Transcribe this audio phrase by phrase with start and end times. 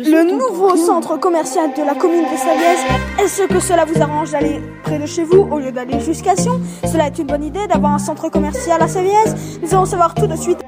[0.00, 2.78] Le nouveau centre commercial de la commune de Savièse,
[3.20, 6.60] est-ce que cela vous arrange d'aller près de chez vous au lieu d'aller jusqu'à Sion?
[6.84, 10.28] Cela est une bonne idée d'avoir un centre commercial à Savièse Nous allons savoir tout
[10.28, 10.60] de suite.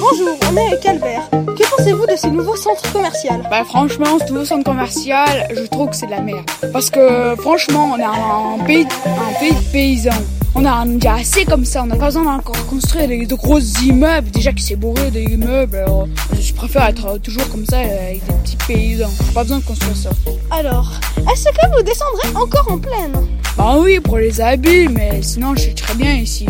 [0.00, 1.28] Bonjour, on est avec Albert.
[1.30, 3.46] Que pensez-vous de ce nouveau centre commercial?
[3.50, 6.50] Bah franchement, ce nouveau centre commercial, je trouve que c'est de la merde.
[6.72, 10.39] Parce que franchement, on a un pays, un pays de paysans.
[10.54, 13.60] On a déjà assez comme ça, on n'a pas besoin d'encore construire des, de gros
[13.60, 14.30] immeubles.
[14.30, 16.08] Déjà qui s'est bourré des immeubles, alors
[16.38, 19.10] je préfère être toujours comme ça avec des petits paysans.
[19.32, 20.10] Pas besoin de construire ça.
[20.50, 20.90] Alors,
[21.32, 23.12] est-ce que vous descendrez encore en plaine?
[23.56, 26.46] Bah oui, pour les habits, mais sinon je suis très bien ici.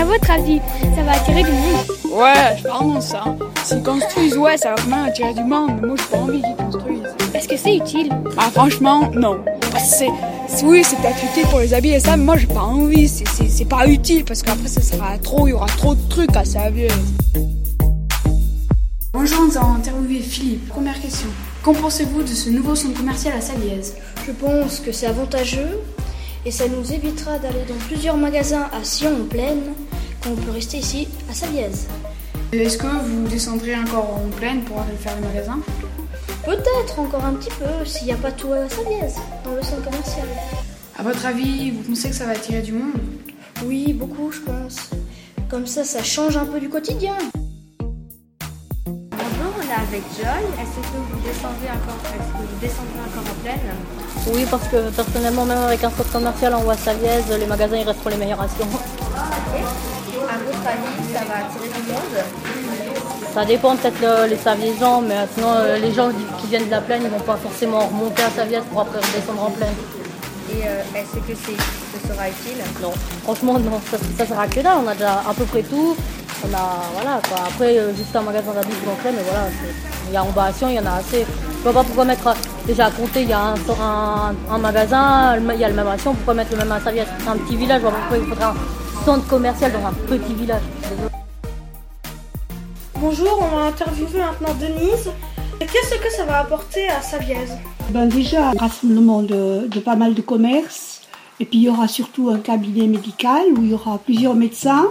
[0.00, 0.60] À votre avis,
[0.96, 1.86] ça va attirer du monde?
[2.12, 3.24] Ouais, je pense ça.
[3.64, 6.56] S'ils construisent, ouais, ça va vraiment attirer du monde, mais moi j'ai pas envie qu'ils
[6.56, 7.14] construisent.
[7.34, 8.10] Est-ce que c'est utile?
[8.36, 9.38] Ah franchement, non.
[9.78, 10.10] C'est, c'est-
[10.62, 13.08] oui, c'est peut-être utile pour les habits et ça, mais moi j'ai pas envie.
[13.08, 16.44] C'est, pas utile parce qu'après ça sera trop, il y aura trop de trucs à
[16.44, 16.90] servir.
[19.12, 20.68] Bonjour, nous allons interviewer Philippe.
[20.68, 21.28] Première question.
[21.62, 23.94] Qu'en pensez-vous de ce nouveau centre commercial à Salièze?
[24.26, 25.80] Je pense que c'est avantageux
[26.44, 29.72] et ça nous évitera d'aller dans plusieurs magasins à Sion en plaine
[30.22, 31.86] quand on peut rester ici à Savièse.
[32.52, 35.60] Est-ce que vous descendrez encore en plaine pour aller faire les magasins?
[36.44, 39.82] Peut-être encore un petit peu s'il n'y a pas tout à Savièse dans le centre
[39.82, 40.26] commercial.
[40.98, 43.00] À votre avis, vous pensez que ça va attirer du monde?
[43.64, 44.90] Oui, beaucoup je pense.
[45.48, 47.16] Comme ça, ça change un peu du quotidien.
[48.86, 50.44] Bonjour, on est avec Joy.
[50.60, 54.90] Est-ce que vous descendez encore, est-ce que vous descendrez encore en plaine Oui, parce que
[54.90, 58.48] personnellement, même avec un centre commercial en Voie-Savièse, les magasins ils resteront les meilleurs à
[58.48, 58.66] Sion.
[60.28, 62.93] À votre avis, ça va attirer du monde?
[63.34, 66.08] Ça dépend peut-être le- les Saviésans, mais sinon euh, les gens
[66.40, 69.42] qui- viennent de la plaine, ils vont pas forcément remonter à Savièse pour après redescendre
[69.42, 69.74] en plaine.
[70.52, 72.62] Et euh, est-ce que c'est, ce sera utile?
[72.80, 72.92] Non,
[73.24, 75.96] franchement non, ça, ça sert à que dalle, on a déjà à peu près tout.
[76.46, 77.38] On a, voilà quoi.
[77.48, 79.46] Après, euh, juste un magasin d'habits en plaine, mais voilà,
[80.08, 81.26] il y a en il y en a assez.
[81.58, 82.34] Je vois pas pourquoi mettre,
[82.66, 85.88] déjà à compter, il y a un, un, un magasin, il y a le même
[85.88, 87.98] à Sion, pourquoi mettre le même à Savièse C'est un petit village, je vois pas
[88.00, 90.60] pourquoi il faudrait un centre commercial dans un petit village.
[90.82, 91.23] Désolé.
[93.06, 95.10] Bonjour, on va interviewer maintenant Denise.
[95.58, 97.52] Qu'est-ce que ça va apporter à Savièse
[97.90, 101.02] Ben déjà, un rassemblement de, de pas mal de commerces.
[101.38, 104.86] Et puis il y aura surtout un cabinet médical où il y aura plusieurs médecins.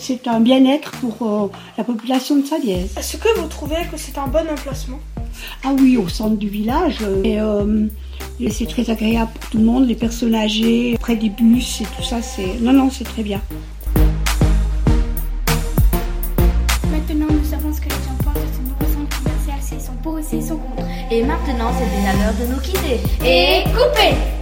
[0.00, 2.98] C'est un bien-être pour euh, la population de Salièze.
[2.98, 4.98] Est-ce que vous trouvez que c'est un bon emplacement?
[5.64, 6.98] Ah oui, au centre du village.
[7.22, 7.86] Et, euh,
[8.40, 11.84] et c'est très agréable pour tout le monde, les personnes âgées, près des bus et
[11.84, 12.20] tout ça.
[12.20, 13.40] C'est Non, non, c'est très bien.
[21.10, 23.00] Et maintenant, c'est bien l'heure de nous quitter.
[23.24, 24.37] Et couper